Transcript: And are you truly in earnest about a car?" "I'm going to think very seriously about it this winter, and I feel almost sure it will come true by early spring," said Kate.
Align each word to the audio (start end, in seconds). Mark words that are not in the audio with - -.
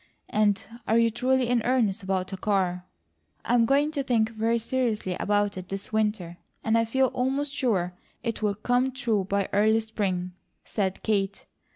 And 0.29 0.59
are 0.87 0.97
you 0.97 1.11
truly 1.11 1.47
in 1.47 1.61
earnest 1.63 2.01
about 2.01 2.33
a 2.33 2.35
car?" 2.37 2.87
"I'm 3.45 3.65
going 3.67 3.91
to 3.91 4.01
think 4.01 4.31
very 4.31 4.57
seriously 4.57 5.15
about 5.19 5.57
it 5.57 5.69
this 5.69 5.93
winter, 5.93 6.37
and 6.63 6.75
I 6.75 6.85
feel 6.85 7.09
almost 7.09 7.53
sure 7.53 7.93
it 8.23 8.41
will 8.41 8.55
come 8.55 8.93
true 8.93 9.25
by 9.25 9.47
early 9.53 9.79
spring," 9.81 10.33
said 10.65 11.03
Kate. 11.03 11.45